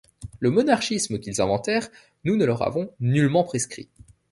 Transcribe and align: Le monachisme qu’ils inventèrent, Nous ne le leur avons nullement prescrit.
Le 0.39 0.49
monachisme 0.49 1.19
qu’ils 1.19 1.41
inventèrent, 1.41 1.87
Nous 2.23 2.33
ne 2.33 2.39
le 2.39 2.47
leur 2.47 2.63
avons 2.63 2.89
nullement 2.99 3.43
prescrit. 3.43 3.87